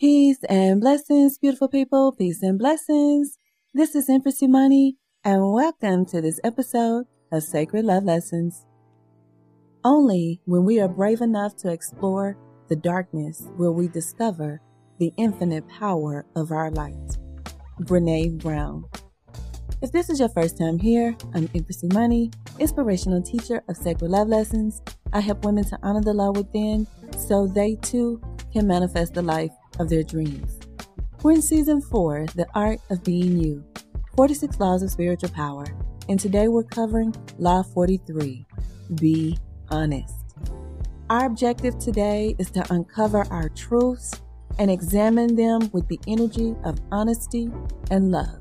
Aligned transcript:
Peace 0.00 0.38
and 0.48 0.80
blessings, 0.80 1.36
beautiful 1.36 1.68
people. 1.68 2.10
Peace 2.12 2.42
and 2.42 2.58
blessings. 2.58 3.36
This 3.74 3.94
is 3.94 4.08
Empress 4.08 4.42
Imani, 4.42 4.96
and 5.24 5.52
welcome 5.52 6.06
to 6.06 6.22
this 6.22 6.40
episode 6.42 7.04
of 7.30 7.42
Sacred 7.42 7.84
Love 7.84 8.04
Lessons. 8.04 8.64
Only 9.84 10.40
when 10.46 10.64
we 10.64 10.80
are 10.80 10.88
brave 10.88 11.20
enough 11.20 11.54
to 11.58 11.70
explore 11.70 12.38
the 12.70 12.76
darkness 12.76 13.46
will 13.58 13.74
we 13.74 13.88
discover 13.88 14.62
the 14.98 15.12
infinite 15.18 15.68
power 15.68 16.24
of 16.34 16.50
our 16.50 16.70
light. 16.70 17.18
Brene 17.82 18.38
Brown. 18.38 18.86
If 19.82 19.92
this 19.92 20.08
is 20.08 20.18
your 20.18 20.30
first 20.30 20.56
time 20.56 20.78
here, 20.78 21.14
I'm 21.34 21.50
Empress 21.54 21.84
Imani, 21.84 22.30
inspirational 22.58 23.20
teacher 23.20 23.62
of 23.68 23.76
Sacred 23.76 24.10
Love 24.10 24.28
Lessons. 24.28 24.80
I 25.12 25.20
help 25.20 25.44
women 25.44 25.64
to 25.64 25.78
honor 25.82 26.00
the 26.00 26.14
love 26.14 26.38
within 26.38 26.86
so 27.18 27.46
they 27.46 27.74
too 27.82 28.18
can 28.50 28.66
manifest 28.66 29.12
the 29.12 29.20
life 29.20 29.52
of 29.80 29.88
their 29.88 30.02
dreams. 30.02 30.60
We're 31.22 31.32
in 31.32 31.42
season 31.42 31.80
four, 31.80 32.26
The 32.34 32.46
Art 32.54 32.80
of 32.90 33.02
Being 33.02 33.38
You 33.38 33.64
46 34.14 34.60
Laws 34.60 34.82
of 34.82 34.90
Spiritual 34.90 35.30
Power, 35.30 35.66
and 36.08 36.20
today 36.20 36.48
we're 36.48 36.64
covering 36.64 37.14
Law 37.38 37.62
43 37.62 38.46
Be 38.96 39.38
Honest. 39.70 40.14
Our 41.08 41.24
objective 41.24 41.78
today 41.78 42.36
is 42.38 42.50
to 42.50 42.72
uncover 42.72 43.26
our 43.30 43.48
truths 43.48 44.12
and 44.58 44.70
examine 44.70 45.34
them 45.34 45.70
with 45.72 45.88
the 45.88 45.98
energy 46.06 46.54
of 46.64 46.78
honesty 46.92 47.50
and 47.90 48.10
love. 48.10 48.38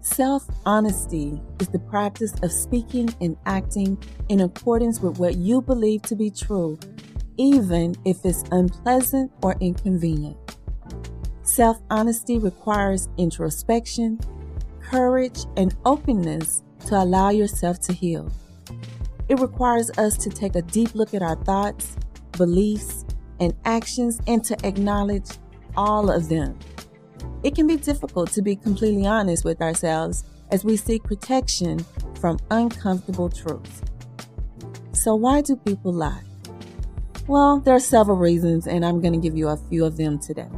Self 0.00 0.46
honesty 0.64 1.40
is 1.60 1.68
the 1.68 1.78
practice 1.78 2.34
of 2.42 2.50
speaking 2.50 3.14
and 3.20 3.36
acting 3.46 4.02
in 4.28 4.40
accordance 4.40 5.00
with 5.00 5.18
what 5.18 5.36
you 5.36 5.62
believe 5.62 6.02
to 6.02 6.16
be 6.16 6.30
true 6.30 6.78
even 7.36 7.94
if 8.04 8.24
it's 8.24 8.44
unpleasant 8.50 9.30
or 9.42 9.56
inconvenient. 9.60 10.36
Self 11.42 11.78
honesty 11.90 12.38
requires 12.38 13.08
introspection, 13.18 14.18
courage, 14.80 15.44
and 15.56 15.76
openness 15.84 16.62
to 16.86 16.96
allow 16.96 17.30
yourself 17.30 17.80
to 17.80 17.92
heal. 17.92 18.30
It 19.28 19.40
requires 19.40 19.90
us 19.98 20.16
to 20.18 20.30
take 20.30 20.56
a 20.56 20.62
deep 20.62 20.94
look 20.94 21.14
at 21.14 21.22
our 21.22 21.36
thoughts, 21.44 21.96
beliefs, 22.32 23.04
and 23.40 23.54
actions 23.64 24.20
and 24.26 24.44
to 24.44 24.56
acknowledge 24.66 25.26
all 25.76 26.10
of 26.10 26.28
them. 26.28 26.58
It 27.42 27.54
can 27.54 27.66
be 27.66 27.76
difficult 27.76 28.30
to 28.32 28.42
be 28.42 28.56
completely 28.56 29.06
honest 29.06 29.44
with 29.44 29.60
ourselves 29.60 30.24
as 30.50 30.64
we 30.64 30.76
seek 30.76 31.02
protection 31.04 31.84
from 32.20 32.38
uncomfortable 32.50 33.28
truths. 33.28 33.82
So, 34.92 35.14
why 35.14 35.42
do 35.42 35.56
people 35.56 35.92
lie? 35.92 36.25
Well, 37.28 37.58
there 37.58 37.74
are 37.74 37.80
several 37.80 38.16
reasons, 38.16 38.68
and 38.68 38.86
I'm 38.86 39.00
going 39.00 39.12
to 39.12 39.18
give 39.18 39.36
you 39.36 39.48
a 39.48 39.56
few 39.56 39.84
of 39.84 39.96
them 39.96 40.20
today. 40.20 40.48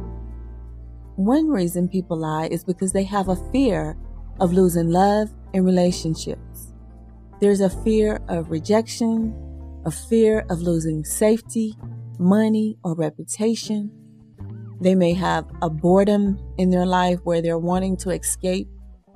One 1.15 1.47
reason 1.49 1.89
people 1.89 2.17
lie 2.17 2.45
is 2.45 2.63
because 2.63 2.91
they 2.91 3.05
have 3.05 3.27
a 3.27 3.51
fear 3.51 3.97
of 4.39 4.53
losing 4.53 4.91
love 4.91 5.31
in 5.53 5.65
relationships. 5.65 6.71
There's 7.41 7.61
a 7.61 7.71
fear 7.71 8.19
of 8.27 8.51
rejection, 8.51 9.33
a 9.83 9.89
fear 9.89 10.45
of 10.51 10.61
losing 10.61 11.03
safety, 11.03 11.75
money, 12.19 12.77
or 12.83 12.93
reputation. 12.93 13.91
They 14.79 14.93
may 14.93 15.13
have 15.13 15.47
a 15.63 15.71
boredom 15.71 16.37
in 16.59 16.69
their 16.69 16.85
life 16.85 17.19
where 17.23 17.41
they're 17.41 17.57
wanting 17.57 17.97
to 17.97 18.11
escape 18.11 18.67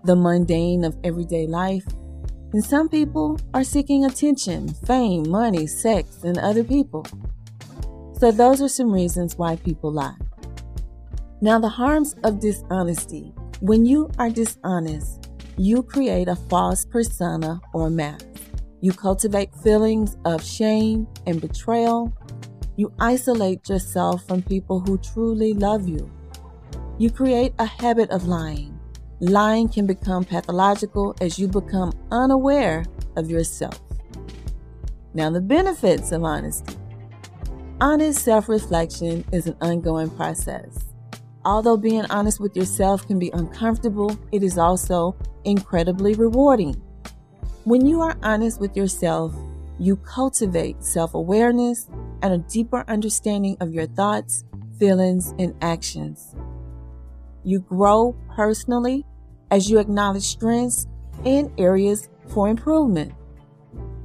the 0.05 0.15
mundane 0.15 0.83
of 0.83 0.97
everyday 1.03 1.45
life. 1.45 1.85
And 2.51 2.65
some 2.65 2.89
people 2.89 3.39
are 3.53 3.63
seeking 3.63 4.05
attention, 4.05 4.69
fame, 4.69 5.29
money, 5.29 5.67
sex, 5.67 6.23
and 6.23 6.39
other 6.39 6.63
people. 6.63 7.05
So, 8.23 8.31
those 8.31 8.61
are 8.61 8.69
some 8.69 8.89
reasons 8.89 9.37
why 9.37 9.57
people 9.57 9.91
lie. 9.91 10.15
Now, 11.41 11.59
the 11.59 11.67
harms 11.67 12.15
of 12.23 12.39
dishonesty. 12.39 13.33
When 13.59 13.85
you 13.85 14.09
are 14.17 14.29
dishonest, 14.29 15.29
you 15.57 15.83
create 15.83 16.29
a 16.29 16.37
false 16.37 16.85
persona 16.85 17.59
or 17.73 17.89
mask. 17.89 18.25
You 18.79 18.93
cultivate 18.93 19.53
feelings 19.55 20.15
of 20.23 20.41
shame 20.41 21.05
and 21.27 21.41
betrayal. 21.41 22.13
You 22.77 22.93
isolate 22.97 23.67
yourself 23.67 24.25
from 24.25 24.41
people 24.41 24.79
who 24.79 24.97
truly 24.99 25.53
love 25.53 25.89
you. 25.89 26.09
You 26.97 27.11
create 27.11 27.53
a 27.59 27.65
habit 27.65 28.09
of 28.09 28.25
lying. 28.25 28.79
Lying 29.19 29.67
can 29.67 29.85
become 29.85 30.23
pathological 30.23 31.13
as 31.19 31.37
you 31.37 31.49
become 31.49 31.91
unaware 32.09 32.85
of 33.17 33.29
yourself. 33.29 33.81
Now, 35.13 35.29
the 35.29 35.41
benefits 35.41 36.13
of 36.13 36.23
honesty. 36.23 36.77
Honest 37.83 38.23
self 38.23 38.47
reflection 38.47 39.25
is 39.33 39.45
an 39.45 39.57
ongoing 39.59 40.09
process. 40.09 40.93
Although 41.43 41.75
being 41.75 42.05
honest 42.05 42.39
with 42.39 42.55
yourself 42.55 43.05
can 43.05 43.19
be 43.19 43.29
uncomfortable, 43.33 44.17
it 44.31 44.41
is 44.41 44.57
also 44.57 45.17
incredibly 45.43 46.13
rewarding. 46.13 46.81
When 47.65 47.85
you 47.85 47.99
are 47.99 48.17
honest 48.23 48.61
with 48.61 48.77
yourself, 48.77 49.35
you 49.79 49.97
cultivate 49.97 50.81
self 50.81 51.13
awareness 51.13 51.89
and 52.21 52.33
a 52.33 52.37
deeper 52.37 52.85
understanding 52.87 53.57
of 53.59 53.73
your 53.73 53.87
thoughts, 53.87 54.45
feelings, 54.79 55.33
and 55.37 55.53
actions. 55.61 56.37
You 57.43 57.59
grow 57.59 58.15
personally 58.33 59.05
as 59.51 59.69
you 59.69 59.79
acknowledge 59.79 60.23
strengths 60.23 60.87
and 61.25 61.51
areas 61.57 62.07
for 62.29 62.47
improvement. 62.47 63.11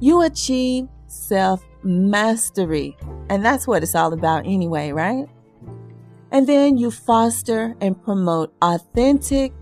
You 0.01 0.23
achieve 0.23 0.89
self 1.07 1.63
mastery. 1.83 2.97
And 3.29 3.43
that's 3.43 3.67
what 3.67 3.83
it's 3.83 3.95
all 3.95 4.13
about 4.13 4.45
anyway, 4.45 4.91
right? 4.91 5.27
And 6.31 6.47
then 6.47 6.77
you 6.77 6.91
foster 6.91 7.75
and 7.81 8.01
promote 8.01 8.53
authentic, 8.61 9.53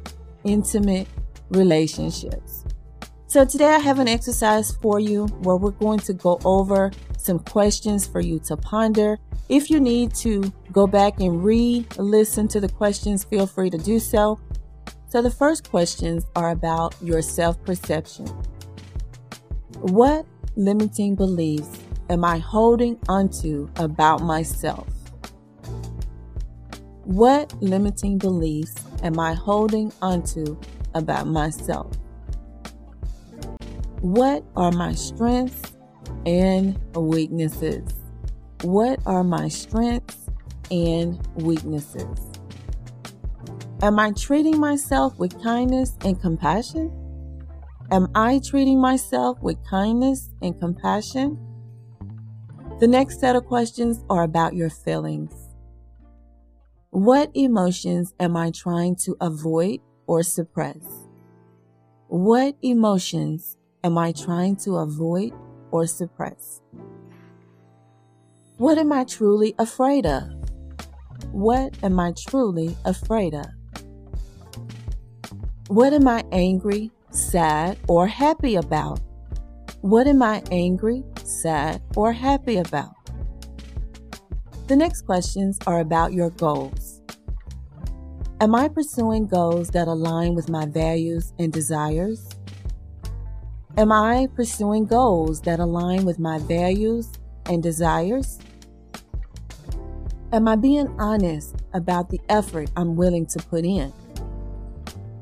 intimate 0.43 1.07
relationships. 1.49 2.65
So 3.27 3.45
today 3.45 3.67
I 3.67 3.79
have 3.79 3.99
an 3.99 4.07
exercise 4.07 4.71
for 4.71 4.99
you 4.99 5.27
where 5.43 5.57
we're 5.57 5.71
going 5.71 5.99
to 5.99 6.13
go 6.13 6.39
over 6.45 6.91
some 7.17 7.39
questions 7.39 8.07
for 8.07 8.21
you 8.21 8.39
to 8.39 8.55
ponder. 8.55 9.17
If 9.49 9.69
you 9.69 9.79
need 9.79 10.13
to 10.15 10.51
go 10.71 10.87
back 10.87 11.19
and 11.19 11.43
re 11.43 11.85
listen 11.97 12.47
to 12.49 12.59
the 12.59 12.69
questions, 12.69 13.23
feel 13.23 13.47
free 13.47 13.69
to 13.69 13.77
do 13.77 13.99
so. 13.99 14.39
So 15.09 15.21
the 15.21 15.31
first 15.31 15.69
questions 15.69 16.25
are 16.35 16.51
about 16.51 16.95
your 17.01 17.21
self 17.21 17.61
perception. 17.63 18.27
What 19.79 20.25
limiting 20.55 21.15
beliefs 21.15 21.79
am 22.09 22.23
I 22.23 22.37
holding 22.37 22.97
onto 23.09 23.69
about 23.75 24.21
myself? 24.21 24.87
What 27.03 27.53
limiting 27.61 28.17
beliefs 28.17 28.75
am 29.03 29.19
I 29.19 29.33
holding 29.33 29.91
onto 30.01 30.57
about 30.93 31.27
myself? 31.27 31.95
What 34.01 34.43
are 34.55 34.71
my 34.71 34.93
strengths 34.93 35.75
and 36.25 36.79
weaknesses? 36.95 37.93
What 38.61 38.99
are 39.05 39.23
my 39.23 39.47
strengths 39.47 40.29
and 40.71 41.25
weaknesses? 41.35 42.19
Am 43.81 43.99
I 43.99 44.11
treating 44.11 44.59
myself 44.59 45.17
with 45.19 45.41
kindness 45.43 45.95
and 46.01 46.19
compassion? 46.19 46.91
Am 47.91 48.09
I 48.15 48.39
treating 48.39 48.81
myself 48.81 49.41
with 49.41 49.57
kindness 49.69 50.29
and 50.41 50.59
compassion? 50.59 51.37
The 52.79 52.87
next 52.87 53.19
set 53.19 53.35
of 53.35 53.47
questions 53.47 54.03
are 54.07 54.21
about 54.21 54.53
your 54.53 54.69
feelings. 54.69 55.33
What 56.91 57.31
emotions 57.33 58.13
am 58.19 58.37
I 58.37 58.51
trying 58.51 58.95
to 58.97 59.17
avoid 59.19 59.79
or 60.05 60.21
suppress? 60.21 60.77
What 62.07 62.55
emotions 62.61 63.57
am 63.83 63.97
I 63.97 64.11
trying 64.11 64.57
to 64.57 64.77
avoid 64.77 65.33
or 65.71 65.87
suppress? 65.87 66.61
What 68.57 68.77
am 68.77 68.93
I 68.93 69.05
truly 69.05 69.55
afraid 69.57 70.05
of? 70.05 70.23
What 71.31 71.75
am 71.81 71.99
I 71.99 72.13
truly 72.15 72.77
afraid 72.85 73.33
of? 73.33 73.47
What 75.67 75.93
am 75.93 76.07
I 76.07 76.23
angry, 76.31 76.91
sad, 77.09 77.79
or 77.87 78.05
happy 78.05 78.55
about? 78.55 78.99
What 79.81 80.05
am 80.05 80.21
I 80.21 80.43
angry, 80.51 81.03
sad, 81.27 81.81
or 81.95 82.13
happy 82.13 82.57
about? 82.57 82.93
The 84.67 84.75
next 84.75 85.03
questions 85.03 85.59
are 85.67 85.79
about 85.79 86.13
your 86.13 86.29
goals. 86.31 87.01
Am 88.39 88.53
I 88.53 88.67
pursuing 88.67 89.25
goals 89.25 89.69
that 89.69 89.87
align 89.87 90.35
with 90.35 90.49
my 90.49 90.65
values 90.65 91.33
and 91.39 91.51
desires? 91.51 92.29
Am 93.77 93.91
I 93.91 94.27
pursuing 94.35 94.85
goals 94.85 95.41
that 95.41 95.59
align 95.59 96.05
with 96.05 96.19
my 96.19 96.39
values 96.39 97.11
and 97.45 97.63
desires? 97.63 98.39
Am 100.33 100.47
I 100.47 100.55
being 100.55 100.87
honest 100.99 101.55
about 101.73 102.09
the 102.09 102.19
effort 102.27 102.69
I'm 102.75 102.95
willing 102.95 103.25
to 103.27 103.39
put 103.39 103.63
in? 103.63 103.93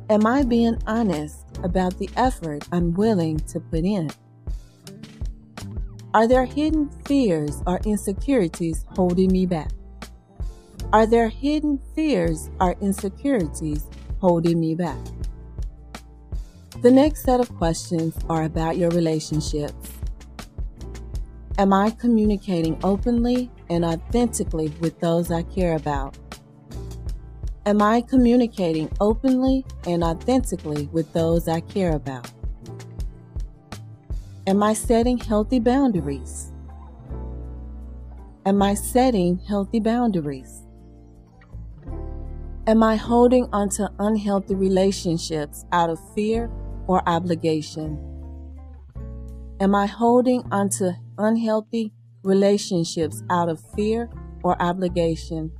Am 0.09 0.25
I 0.25 0.43
being 0.43 0.81
honest 0.87 1.45
about 1.63 1.97
the 1.99 2.09
effort 2.15 2.67
I'm 2.71 2.93
willing 2.93 3.39
to 3.39 3.59
put 3.59 3.85
in? 3.85 4.09
Are 6.15 6.29
there 6.29 6.45
hidden 6.45 6.89
fears 7.03 7.61
or 7.67 7.81
insecurities 7.85 8.85
holding 8.95 9.33
me 9.33 9.45
back? 9.45 9.71
Are 10.93 11.05
there 11.05 11.27
hidden 11.27 11.77
fears 11.93 12.49
or 12.61 12.77
insecurities 12.79 13.85
holding 14.21 14.61
me 14.61 14.75
back? 14.75 14.97
The 16.81 16.89
next 16.89 17.23
set 17.25 17.41
of 17.41 17.53
questions 17.57 18.17
are 18.29 18.43
about 18.43 18.77
your 18.77 18.91
relationships. 18.91 19.91
Am 21.57 21.73
I 21.73 21.89
communicating 21.89 22.79
openly 22.81 23.51
and 23.69 23.83
authentically 23.83 24.69
with 24.79 24.97
those 25.01 25.31
I 25.31 25.43
care 25.43 25.75
about? 25.75 26.17
Am 27.65 27.81
I 27.81 27.99
communicating 27.99 28.89
openly 29.01 29.65
and 29.85 30.01
authentically 30.01 30.87
with 30.93 31.11
those 31.11 31.49
I 31.49 31.59
care 31.59 31.91
about? 31.93 32.31
Am 34.47 34.61
I 34.61 34.73
setting 34.73 35.17
healthy 35.17 35.57
boundaries? 35.57 36.51
Am 38.45 38.61
I 38.61 38.75
setting 38.75 39.39
healthy 39.39 39.79
boundaries? 39.79 40.67
Am 42.67 42.83
I 42.83 42.95
holding 42.95 43.49
onto 43.51 43.87
unhealthy 43.97 44.53
relationships 44.53 45.65
out 45.71 45.89
of 45.89 45.99
fear 46.13 46.51
or 46.85 47.01
obligation? 47.09 47.97
Am 49.59 49.73
I 49.73 49.87
holding 49.87 50.43
onto 50.51 50.91
unhealthy 51.17 51.91
relationships 52.23 53.23
out 53.31 53.49
of 53.49 53.59
fear 53.75 54.11
or 54.43 54.61
obligation? 54.61 55.51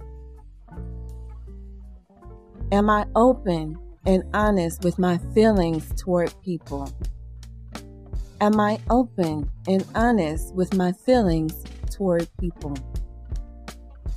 Am 2.71 2.91
I 2.91 3.07
open 3.15 3.79
and 4.05 4.23
honest 4.35 4.83
with 4.83 4.99
my 4.99 5.17
feelings 5.33 5.91
toward 5.95 6.31
people? 6.43 6.87
Am 8.41 8.59
I 8.59 8.79
open 8.89 9.49
and 9.65 9.85
honest 9.95 10.53
with 10.53 10.73
my 10.73 10.91
feelings 10.91 11.63
toward 11.89 12.27
people? 12.37 12.77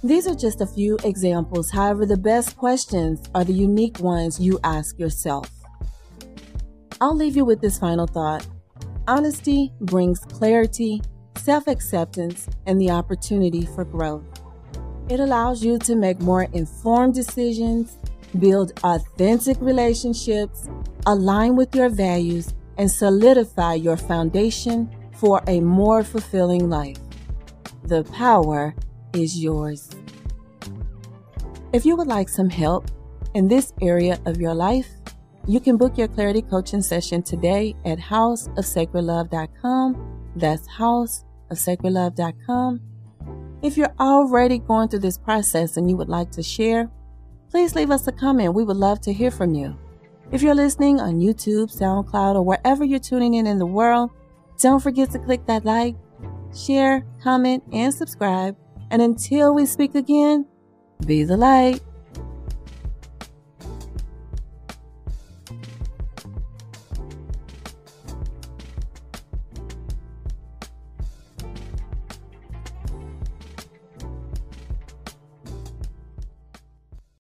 These 0.03 0.27
are 0.27 0.35
just 0.35 0.61
a 0.61 0.67
few 0.67 0.99
examples. 1.05 1.71
However, 1.71 2.05
the 2.05 2.17
best 2.17 2.57
questions 2.57 3.23
are 3.33 3.45
the 3.45 3.53
unique 3.53 4.01
ones 4.01 4.41
you 4.41 4.59
ask 4.65 4.99
yourself. 4.99 5.49
I'll 7.01 7.15
leave 7.15 7.37
you 7.37 7.45
with 7.45 7.61
this 7.61 7.79
final 7.79 8.09
thought. 8.09 8.45
Honesty 9.07 9.73
brings 9.81 10.19
clarity, 10.19 11.01
self 11.37 11.69
acceptance, 11.69 12.49
and 12.67 12.81
the 12.81 12.91
opportunity 12.91 13.67
for 13.67 13.85
growth. 13.85 14.25
It 15.09 15.21
allows 15.21 15.65
you 15.65 15.79
to 15.79 15.95
make 15.95 16.21
more 16.21 16.49
informed 16.53 17.15
decisions, 17.15 17.99
build 18.37 18.73
authentic 18.83 19.57
relationships, 19.61 20.69
align 21.07 21.55
with 21.55 21.73
your 21.75 21.89
values, 21.89 22.53
and 22.79 22.91
solidify 22.91 23.75
your 23.75 23.97
foundation 23.97 24.89
for 25.15 25.43
a 25.47 25.61
more 25.61 26.03
fulfilling 26.03 26.71
life. 26.71 26.97
The 27.85 28.05
power 28.05 28.75
is 29.13 29.43
yours. 29.43 29.91
If 31.73 31.85
you 31.85 31.97
would 31.97 32.07
like 32.07 32.29
some 32.29 32.49
help 32.49 32.87
in 33.35 33.49
this 33.49 33.73
area 33.83 34.21
of 34.25 34.41
your 34.41 34.55
life, 34.55 34.87
you 35.47 35.61
can 35.61 35.77
book 35.77 35.99
your 35.99 36.09
clarity 36.09 36.43
coaching 36.43 36.83
session 36.83 37.23
today 37.23 37.77
at 37.85 37.99
houseofsacredlove.com. 37.99 40.31
That's 40.37 40.69
houseofsacredlove.com. 40.69 42.81
If 43.63 43.77
you're 43.77 43.95
already 43.99 44.59
going 44.59 44.89
through 44.89 45.01
this 45.01 45.19
process 45.19 45.77
and 45.77 45.91
you 45.91 45.97
would 45.97 46.09
like 46.09 46.31
to 46.33 46.43
share, 46.43 46.91
please 47.51 47.75
leave 47.75 47.91
us 47.91 48.07
a 48.07 48.13
comment. 48.13 48.55
We 48.55 48.63
would 48.63 48.77
love 48.77 49.01
to 49.03 49.13
hear 49.13 49.31
from 49.31 49.55
you. 49.55 49.77
If 50.31 50.43
you're 50.43 50.55
listening 50.55 51.01
on 51.01 51.21
YouTube, 51.21 51.75
SoundCloud, 51.75 52.35
or 52.35 52.43
wherever 52.43 52.85
you're 52.85 52.99
tuning 52.99 53.35
in 53.35 53.47
in 53.47 53.59
the 53.59 53.65
world, 53.65 54.11
don't 54.61 54.81
forget 54.81 55.11
to 55.13 55.19
click 55.19 55.47
that 55.47 55.65
like, 55.65 55.97
share, 56.55 57.07
comment, 57.23 57.65
and 57.73 57.93
subscribe. 57.95 58.55
And 58.91 59.01
until 59.01 59.55
we 59.55 59.65
speak 59.65 59.95
again, 59.95 60.47
be 61.07 61.25
the 61.25 61.37
light. 61.39 61.81